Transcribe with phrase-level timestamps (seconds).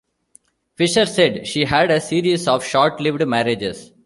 [0.73, 3.91] Fisher said she had a series of short-lived marriages.